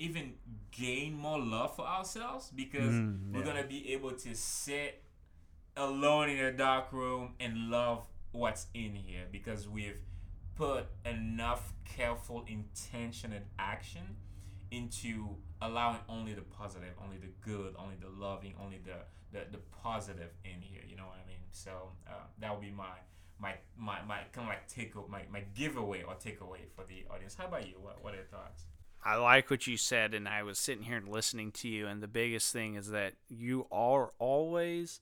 even 0.00 0.34
gain 0.70 1.14
more 1.14 1.38
love 1.38 1.76
for 1.76 1.86
ourselves 1.86 2.50
because 2.54 2.94
Mm, 2.94 3.32
we're 3.32 3.44
gonna 3.44 3.64
be 3.66 3.92
able 3.92 4.12
to 4.12 4.34
sit 4.34 5.02
alone 5.76 6.28
in 6.30 6.38
a 6.38 6.52
dark 6.52 6.92
room 6.92 7.34
and 7.40 7.70
love 7.70 8.06
what's 8.32 8.66
in 8.74 8.94
here 8.94 9.26
because 9.30 9.68
we've 9.68 10.00
put 10.56 10.86
enough 11.04 11.72
careful 11.84 12.44
intention 12.48 13.32
and 13.32 13.44
action 13.58 14.16
into 14.70 15.36
allowing 15.60 15.98
only 16.08 16.32
the 16.34 16.42
positive, 16.42 16.94
only 17.02 17.16
the 17.18 17.32
good, 17.40 17.74
only 17.78 17.96
the 18.00 18.08
loving, 18.08 18.54
only 18.62 18.78
the 18.84 18.98
the, 19.32 19.46
the 19.52 19.58
positive 19.82 20.30
in 20.44 20.60
here. 20.60 20.82
You 20.86 20.96
know 20.96 21.04
what 21.06 21.18
I 21.24 21.26
mean? 21.28 21.44
So 21.52 21.70
uh, 22.08 22.12
that 22.40 22.50
would 22.52 22.60
be 22.62 22.70
my 22.70 22.96
my 23.38 23.54
my, 23.76 24.02
my 24.06 24.18
kind 24.32 24.46
of 24.48 24.54
like 24.54 24.68
take 24.68 24.94
my, 25.08 25.22
my 25.30 25.42
giveaway 25.54 26.02
or 26.02 26.14
takeaway 26.14 26.68
for 26.74 26.84
the 26.84 27.04
audience. 27.12 27.34
How 27.36 27.46
about 27.46 27.66
you? 27.66 27.74
What 27.80 28.02
what 28.02 28.12
are 28.14 28.16
your 28.16 28.26
thoughts? 28.26 28.64
I 29.02 29.16
like 29.16 29.50
what 29.50 29.66
you 29.66 29.76
said, 29.76 30.12
and 30.12 30.28
I 30.28 30.42
was 30.42 30.58
sitting 30.58 30.84
here 30.84 30.96
and 30.96 31.08
listening 31.08 31.52
to 31.52 31.68
you. 31.68 31.86
And 31.86 32.02
the 32.02 32.08
biggest 32.08 32.52
thing 32.52 32.74
is 32.74 32.90
that 32.90 33.14
you 33.28 33.66
are 33.72 34.12
always 34.18 35.00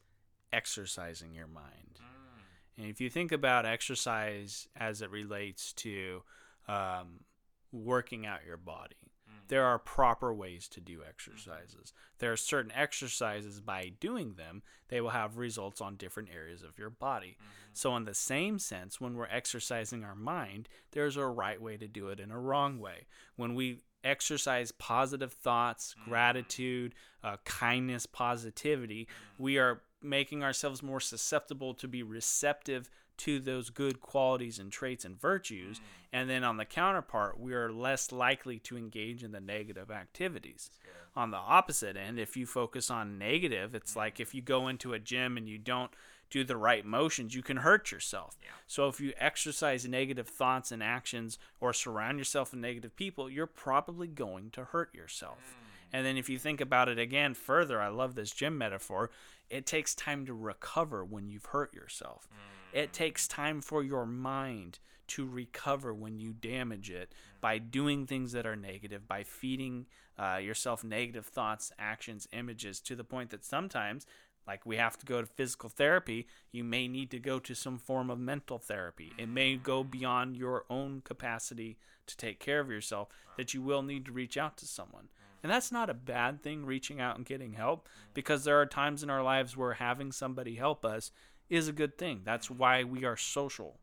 exercising 0.52 1.34
your 1.34 1.48
mind. 1.48 1.98
Mm. 1.98 2.78
And 2.78 2.86
if 2.86 3.00
you 3.00 3.10
think 3.10 3.32
about 3.32 3.66
exercise 3.66 4.68
as 4.76 5.02
it 5.02 5.10
relates 5.10 5.72
to 5.74 6.22
um, 6.68 7.24
working 7.72 8.24
out 8.24 8.46
your 8.46 8.56
body, 8.56 9.10
mm. 9.28 9.48
there 9.48 9.64
are 9.64 9.80
proper 9.80 10.32
ways 10.32 10.68
to 10.68 10.80
do 10.80 10.98
mm-hmm. 10.98 11.08
exercises. 11.08 11.92
There 12.18 12.30
are 12.32 12.36
certain 12.36 12.72
exercises, 12.72 13.60
by 13.60 13.90
doing 13.98 14.34
them, 14.34 14.62
they 14.88 15.00
will 15.00 15.10
have 15.10 15.38
results 15.38 15.80
on 15.80 15.96
different 15.96 16.28
areas 16.32 16.62
of 16.62 16.78
your 16.78 16.90
body. 16.90 17.36
Mm-hmm. 17.40 17.70
So, 17.72 17.96
in 17.96 18.04
the 18.04 18.14
same 18.14 18.60
sense, 18.60 19.00
when 19.00 19.16
we're 19.16 19.26
exercising 19.26 20.04
our 20.04 20.14
mind, 20.14 20.68
there's 20.92 21.16
a 21.16 21.26
right 21.26 21.60
way 21.60 21.76
to 21.76 21.88
do 21.88 22.08
it 22.08 22.20
and 22.20 22.32
a 22.32 22.38
wrong 22.38 22.78
way. 22.78 23.06
When 23.36 23.54
we 23.54 23.80
exercise 24.04 24.72
positive 24.72 25.32
thoughts, 25.32 25.94
mm-hmm. 25.98 26.10
gratitude, 26.10 26.94
uh, 27.22 27.36
kindness, 27.44 28.06
positivity, 28.06 29.04
mm-hmm. 29.04 29.42
we 29.42 29.58
are 29.58 29.82
making 30.02 30.42
ourselves 30.42 30.82
more 30.82 31.00
susceptible 31.00 31.74
to 31.74 31.88
be 31.88 32.02
receptive 32.02 32.88
to 33.18 33.40
those 33.40 33.68
good 33.68 34.00
qualities 34.00 34.58
and 34.58 34.70
traits 34.70 35.04
and 35.04 35.20
virtues. 35.20 35.78
Mm. 35.78 35.82
And 36.12 36.30
then 36.30 36.44
on 36.44 36.56
the 36.56 36.64
counterpart, 36.64 37.38
we 37.38 37.52
are 37.52 37.72
less 37.72 38.12
likely 38.12 38.60
to 38.60 38.78
engage 38.78 39.24
in 39.24 39.32
the 39.32 39.40
negative 39.40 39.90
activities. 39.90 40.70
On 41.16 41.32
the 41.32 41.36
opposite 41.36 41.96
end, 41.96 42.20
if 42.20 42.36
you 42.36 42.46
focus 42.46 42.90
on 42.90 43.18
negative, 43.18 43.74
it's 43.74 43.90
mm-hmm. 43.90 43.98
like 43.98 44.20
if 44.20 44.34
you 44.34 44.40
go 44.40 44.68
into 44.68 44.92
a 44.92 45.00
gym 45.00 45.36
and 45.36 45.48
you 45.48 45.58
don't 45.58 45.90
do 46.30 46.44
the 46.44 46.56
right 46.56 46.84
motions, 46.84 47.34
you 47.34 47.42
can 47.42 47.58
hurt 47.58 47.90
yourself. 47.90 48.38
So 48.66 48.88
if 48.88 49.00
you 49.00 49.12
exercise 49.18 49.86
negative 49.86 50.28
thoughts 50.28 50.70
and 50.72 50.82
actions 50.82 51.38
or 51.60 51.72
surround 51.72 52.18
yourself 52.18 52.52
with 52.52 52.60
negative 52.60 52.94
people, 52.96 53.30
you're 53.30 53.46
probably 53.46 54.06
going 54.06 54.50
to 54.50 54.64
hurt 54.64 54.94
yourself. 54.94 55.38
Mm. 55.38 55.68
And 55.92 56.06
then 56.06 56.16
if 56.16 56.28
you 56.28 56.38
think 56.38 56.60
about 56.60 56.88
it 56.88 56.98
again 56.98 57.34
further, 57.34 57.80
I 57.80 57.88
love 57.88 58.14
this 58.14 58.30
gym 58.30 58.58
metaphor. 58.58 59.10
It 59.48 59.64
takes 59.64 59.94
time 59.94 60.26
to 60.26 60.34
recover 60.34 61.04
when 61.04 61.28
you've 61.28 61.46
hurt 61.46 61.72
yourself. 61.72 62.28
It 62.72 62.90
mm. 62.90 62.92
takes 62.92 63.26
time 63.26 63.62
for 63.62 63.82
your 63.82 64.04
mind 64.04 64.78
to 65.08 65.26
recover 65.26 65.94
when 65.94 66.18
you 66.18 66.34
damage 66.34 66.90
it 66.90 67.10
mm. 67.10 67.40
by 67.40 67.56
doing 67.56 68.06
things 68.06 68.32
that 68.32 68.46
are 68.46 68.56
negative, 68.56 69.08
by 69.08 69.22
feeding 69.22 69.86
uh, 70.18 70.36
yourself 70.36 70.84
negative 70.84 71.24
thoughts, 71.24 71.72
actions, 71.78 72.28
images 72.32 72.80
to 72.80 72.94
the 72.94 73.04
point 73.04 73.30
that 73.30 73.44
sometimes, 73.44 74.04
like 74.48 74.64
we 74.64 74.76
have 74.76 74.96
to 74.98 75.06
go 75.06 75.20
to 75.20 75.26
physical 75.26 75.68
therapy, 75.68 76.26
you 76.50 76.64
may 76.64 76.88
need 76.88 77.10
to 77.10 77.18
go 77.18 77.38
to 77.38 77.54
some 77.54 77.78
form 77.78 78.08
of 78.08 78.18
mental 78.18 78.58
therapy. 78.58 79.12
It 79.18 79.28
may 79.28 79.56
go 79.56 79.84
beyond 79.84 80.36
your 80.36 80.64
own 80.70 81.02
capacity 81.04 81.76
to 82.06 82.16
take 82.16 82.40
care 82.40 82.58
of 82.58 82.70
yourself, 82.70 83.08
that 83.36 83.52
you 83.52 83.60
will 83.60 83.82
need 83.82 84.06
to 84.06 84.12
reach 84.12 84.38
out 84.38 84.56
to 84.56 84.66
someone. 84.66 85.08
And 85.42 85.52
that's 85.52 85.70
not 85.70 85.90
a 85.90 85.94
bad 85.94 86.42
thing, 86.42 86.64
reaching 86.64 86.98
out 86.98 87.16
and 87.16 87.26
getting 87.26 87.52
help, 87.52 87.88
because 88.14 88.44
there 88.44 88.58
are 88.58 88.66
times 88.66 89.02
in 89.02 89.10
our 89.10 89.22
lives 89.22 89.54
where 89.54 89.74
having 89.74 90.10
somebody 90.12 90.56
help 90.56 90.82
us 90.82 91.12
is 91.50 91.68
a 91.68 91.72
good 91.72 91.98
thing. 91.98 92.22
That's 92.24 92.50
why 92.50 92.84
we 92.84 93.04
are 93.04 93.16
social. 93.16 93.78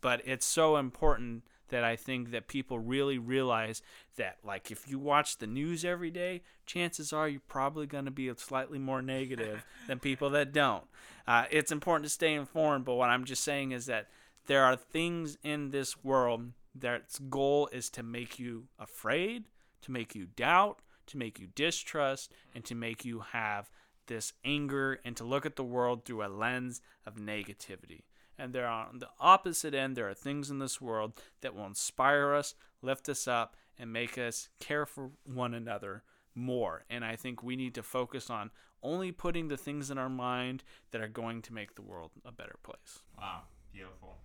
But 0.00 0.22
it's 0.24 0.46
so 0.46 0.76
important 0.76 1.42
that 1.68 1.84
I 1.84 1.96
think 1.96 2.30
that 2.30 2.48
people 2.48 2.78
really 2.78 3.18
realize 3.18 3.82
that 4.16 4.38
like 4.44 4.70
if 4.70 4.88
you 4.88 4.98
watch 4.98 5.38
the 5.38 5.46
news 5.46 5.84
every 5.84 6.10
day, 6.10 6.42
chances 6.64 7.12
are 7.12 7.28
you're 7.28 7.40
probably 7.48 7.86
going 7.86 8.04
to 8.04 8.10
be 8.10 8.30
slightly 8.36 8.78
more 8.78 9.02
negative 9.02 9.64
than 9.86 9.98
people 9.98 10.30
that 10.30 10.52
don't. 10.52 10.84
Uh, 11.26 11.44
it's 11.50 11.72
important 11.72 12.04
to 12.04 12.10
stay 12.10 12.34
informed, 12.34 12.84
but 12.84 12.94
what 12.94 13.10
I'm 13.10 13.24
just 13.24 13.42
saying 13.42 13.72
is 13.72 13.86
that 13.86 14.08
there 14.46 14.64
are 14.64 14.76
things 14.76 15.36
in 15.42 15.70
this 15.70 16.02
world 16.04 16.52
that's 16.74 17.18
goal 17.18 17.68
is 17.72 17.90
to 17.90 18.02
make 18.02 18.38
you 18.38 18.68
afraid, 18.78 19.44
to 19.82 19.90
make 19.90 20.14
you 20.14 20.26
doubt, 20.26 20.80
to 21.06 21.16
make 21.16 21.38
you 21.38 21.48
distrust, 21.54 22.32
and 22.54 22.64
to 22.64 22.74
make 22.74 23.04
you 23.04 23.20
have 23.32 23.70
this 24.06 24.32
anger 24.44 25.00
and 25.04 25.16
to 25.16 25.24
look 25.24 25.46
at 25.46 25.56
the 25.56 25.64
world 25.64 26.04
through 26.04 26.24
a 26.24 26.28
lens 26.28 26.80
of 27.04 27.16
negativity. 27.16 28.02
And 28.38 28.52
there 28.52 28.66
on 28.66 28.98
the 28.98 29.08
opposite 29.18 29.74
end, 29.74 29.96
there 29.96 30.08
are 30.08 30.14
things 30.14 30.50
in 30.50 30.58
this 30.58 30.80
world 30.80 31.14
that 31.40 31.54
will 31.54 31.66
inspire 31.66 32.34
us, 32.34 32.54
lift 32.82 33.08
us 33.08 33.26
up, 33.26 33.56
and 33.78 33.92
make 33.92 34.18
us 34.18 34.48
care 34.60 34.86
for 34.86 35.10
one 35.24 35.54
another 35.54 36.02
more. 36.34 36.84
And 36.90 37.04
I 37.04 37.16
think 37.16 37.42
we 37.42 37.56
need 37.56 37.74
to 37.74 37.82
focus 37.82 38.28
on 38.30 38.50
only 38.82 39.10
putting 39.10 39.48
the 39.48 39.56
things 39.56 39.90
in 39.90 39.98
our 39.98 40.08
mind 40.08 40.62
that 40.90 41.00
are 41.00 41.08
going 41.08 41.42
to 41.42 41.52
make 41.52 41.74
the 41.74 41.82
world 41.82 42.10
a 42.24 42.32
better 42.32 42.56
place. 42.62 43.00
Wow, 43.18 43.42
beautiful. 43.72 44.16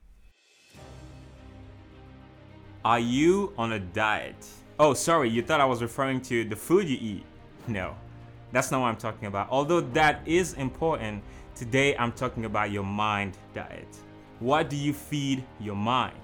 Are 2.83 2.99
you 2.99 3.53
on 3.57 3.73
a 3.73 3.79
diet? 3.79 4.47
Oh, 4.79 4.93
sorry, 4.93 5.29
you 5.29 5.41
thought 5.41 5.61
I 5.61 5.65
was 5.65 5.81
referring 5.81 6.21
to 6.23 6.43
the 6.43 6.55
food 6.55 6.87
you 6.87 6.97
eat. 6.99 7.25
No, 7.67 7.95
that's 8.51 8.71
not 8.71 8.81
what 8.81 8.87
I'm 8.87 8.97
talking 8.97 9.27
about. 9.27 9.47
Although 9.51 9.81
that 9.81 10.21
is 10.25 10.53
important, 10.55 11.21
today 11.55 11.95
I'm 11.97 12.11
talking 12.11 12.45
about 12.45 12.71
your 12.71 12.83
mind 12.83 13.37
diet. 13.53 13.97
What 14.39 14.69
do 14.69 14.75
you 14.75 14.93
feed 14.93 15.43
your 15.59 15.75
mind? 15.75 16.17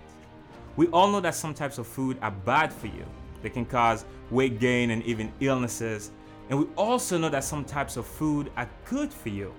We 0.76 0.88
all 0.88 1.12
know 1.12 1.20
that 1.22 1.36
some 1.36 1.54
types 1.54 1.78
of 1.78 1.88
food 1.88 2.18
are 2.22 2.32
bad 2.32 2.72
for 2.72 2.88
you. 2.88 3.06
They 3.42 3.50
can 3.50 3.66
cause 3.66 4.06
weight 4.32 4.60
gain 4.60 4.92
and 4.92 5.04
even 5.04 5.32
illnesses. 5.40 6.12
And 6.50 6.60
we 6.60 6.66
also 6.76 7.18
know 7.18 7.30
that 7.30 7.44
some 7.44 7.66
types 7.66 7.98
of 7.98 8.06
food 8.06 8.52
are 8.58 8.70
good 8.86 9.14
for 9.14 9.30
you. 9.30 9.54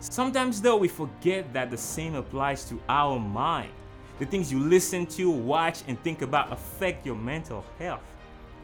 Sometimes, 0.00 0.62
though, 0.62 0.76
we 0.76 0.88
forget 0.88 1.52
that 1.52 1.70
the 1.70 1.76
same 1.76 2.14
applies 2.14 2.64
to 2.64 2.80
our 2.88 3.18
mind. 3.18 3.72
The 4.18 4.26
things 4.26 4.50
you 4.50 4.58
listen 4.58 5.06
to, 5.06 5.30
watch, 5.30 5.82
and 5.86 6.02
think 6.02 6.22
about 6.22 6.52
affect 6.52 7.04
your 7.04 7.16
mental 7.16 7.64
health. 7.78 8.02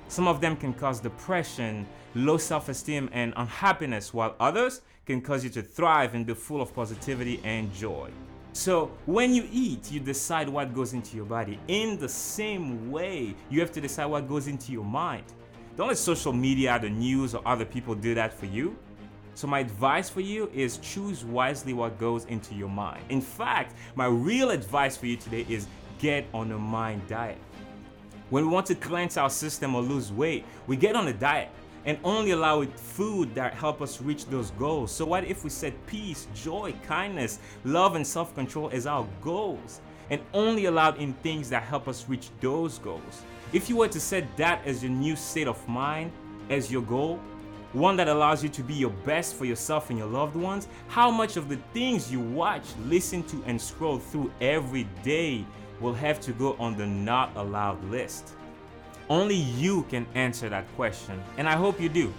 Some 0.08 0.28
of 0.28 0.40
them 0.40 0.56
can 0.56 0.72
cause 0.72 1.00
depression, 1.00 1.86
low 2.14 2.38
self 2.38 2.68
esteem, 2.68 3.10
and 3.12 3.32
unhappiness, 3.36 4.14
while 4.14 4.36
others 4.38 4.82
can 5.04 5.20
cause 5.20 5.42
you 5.42 5.50
to 5.50 5.62
thrive 5.62 6.14
and 6.14 6.24
be 6.24 6.34
full 6.34 6.60
of 6.60 6.74
positivity 6.74 7.40
and 7.44 7.72
joy. 7.74 8.10
So, 8.52 8.90
when 9.04 9.34
you 9.34 9.46
eat, 9.52 9.90
you 9.92 10.00
decide 10.00 10.48
what 10.48 10.74
goes 10.74 10.94
into 10.94 11.16
your 11.16 11.26
body. 11.26 11.58
In 11.68 11.98
the 11.98 12.08
same 12.08 12.90
way, 12.90 13.34
you 13.50 13.60
have 13.60 13.70
to 13.72 13.80
decide 13.80 14.06
what 14.06 14.28
goes 14.28 14.46
into 14.46 14.72
your 14.72 14.84
mind. 14.84 15.24
Don't 15.76 15.88
let 15.88 15.98
social 15.98 16.32
media, 16.32 16.78
the 16.80 16.88
news, 16.88 17.34
or 17.34 17.46
other 17.46 17.66
people 17.66 17.94
do 17.94 18.14
that 18.14 18.32
for 18.32 18.46
you. 18.46 18.74
So, 19.34 19.46
my 19.46 19.58
advice 19.58 20.08
for 20.08 20.22
you 20.22 20.50
is 20.54 20.78
choose 20.78 21.24
wisely 21.24 21.74
what 21.74 21.98
goes 21.98 22.24
into 22.26 22.54
your 22.54 22.70
mind. 22.70 23.04
In 23.10 23.20
fact, 23.20 23.74
my 23.94 24.06
real 24.06 24.50
advice 24.50 24.96
for 24.96 25.06
you 25.06 25.16
today 25.16 25.44
is 25.48 25.66
get 25.98 26.26
on 26.32 26.52
a 26.52 26.58
mind 26.58 27.06
diet. 27.08 27.38
When 28.28 28.44
we 28.44 28.52
want 28.52 28.66
to 28.66 28.74
cleanse 28.74 29.16
our 29.16 29.30
system 29.30 29.76
or 29.76 29.82
lose 29.82 30.12
weight, 30.12 30.44
we 30.66 30.76
get 30.76 30.96
on 30.96 31.06
a 31.06 31.12
diet 31.12 31.48
and 31.84 31.96
only 32.02 32.32
allow 32.32 32.62
it 32.62 32.80
food 32.80 33.32
that 33.36 33.54
help 33.54 33.80
us 33.80 34.02
reach 34.02 34.26
those 34.26 34.50
goals. 34.52 34.90
So 34.90 35.04
what 35.04 35.22
if 35.22 35.44
we 35.44 35.50
set 35.50 35.74
peace, 35.86 36.26
joy, 36.34 36.74
kindness, 36.84 37.38
love 37.64 37.94
and 37.94 38.04
self-control 38.04 38.70
as 38.72 38.84
our 38.84 39.06
goals 39.20 39.80
and 40.10 40.20
only 40.34 40.64
allowed 40.64 40.98
in 40.98 41.12
things 41.22 41.48
that 41.50 41.62
help 41.62 41.86
us 41.86 42.08
reach 42.08 42.30
those 42.40 42.78
goals? 42.80 43.22
If 43.52 43.68
you 43.68 43.76
were 43.76 43.88
to 43.88 44.00
set 44.00 44.36
that 44.36 44.66
as 44.66 44.82
your 44.82 44.90
new 44.90 45.14
state 45.14 45.46
of 45.46 45.68
mind, 45.68 46.10
as 46.50 46.68
your 46.68 46.82
goal, 46.82 47.20
one 47.74 47.94
that 47.96 48.08
allows 48.08 48.42
you 48.42 48.48
to 48.48 48.62
be 48.62 48.74
your 48.74 48.90
best 49.04 49.36
for 49.36 49.44
yourself 49.44 49.90
and 49.90 49.98
your 50.00 50.08
loved 50.08 50.34
ones, 50.34 50.66
how 50.88 51.12
much 51.12 51.36
of 51.36 51.48
the 51.48 51.58
things 51.72 52.10
you 52.10 52.18
watch, 52.18 52.64
listen 52.86 53.22
to, 53.24 53.40
and 53.46 53.60
scroll 53.60 54.00
through 54.00 54.32
every 54.40 54.84
day 55.04 55.44
will 55.80 55.94
have 55.94 56.20
to 56.20 56.32
go 56.32 56.56
on 56.58 56.76
the 56.76 56.86
not 56.86 57.36
allowed 57.36 57.82
list? 57.90 58.32
Only 59.08 59.36
you 59.36 59.84
can 59.84 60.06
answer 60.14 60.48
that 60.48 60.66
question, 60.74 61.22
and 61.38 61.48
I 61.48 61.54
hope 61.54 61.80
you 61.80 61.88
do. 61.88 62.12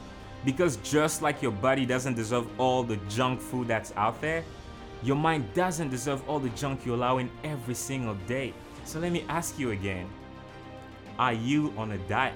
Because 0.45 0.77
just 0.77 1.21
like 1.21 1.41
your 1.41 1.51
body 1.51 1.85
doesn't 1.85 2.13
deserve 2.13 2.47
all 2.59 2.83
the 2.83 2.97
junk 3.09 3.41
food 3.41 3.67
that's 3.67 3.91
out 3.97 4.21
there, 4.21 4.43
your 5.03 5.15
mind 5.15 5.53
doesn't 5.53 5.89
deserve 5.89 6.27
all 6.29 6.39
the 6.39 6.49
junk 6.49 6.85
you 6.85 6.95
allow 6.95 7.17
in 7.17 7.29
every 7.43 7.75
single 7.75 8.15
day. 8.27 8.53
So 8.85 8.99
let 8.99 9.11
me 9.11 9.25
ask 9.27 9.59
you 9.59 9.71
again 9.71 10.07
Are 11.19 11.33
you 11.33 11.73
on 11.77 11.91
a 11.91 11.97
diet? 12.09 12.35